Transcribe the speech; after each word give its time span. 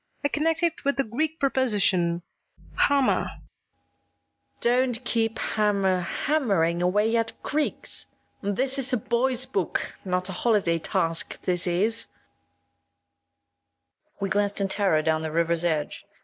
I 0.23 0.29
connect 0.29 0.63
it 0.63 0.83
with 0.83 0.97
the 0.97 1.03
Greek 1.03 1.39
preposition 1.39 2.23
[Greek: 2.71 2.79
hama]. 2.89 3.33
ED. 3.33 4.59
Don't 4.61 5.05
keep 5.05 5.37
hammer 5.37 5.99
hammering 6.01 6.81
away 6.81 7.15
at 7.15 7.33
Greek! 7.43 7.87
This 8.41 8.79
is 8.79 8.91
a 8.93 8.97
boy's 8.97 9.45
book, 9.45 9.93
not 10.03 10.27
a 10.27 10.31
holiday 10.33 10.79
task, 10.79 11.39
this 11.43 11.67
is! 11.67 12.05
PUBLISHER. 12.05 14.19
We 14.21 14.29
glanced 14.29 14.59
in 14.59 14.69
terror 14.69 15.03
down 15.03 15.21
the 15.21 15.31
river's 15.31 15.63
edge. 15.63 16.03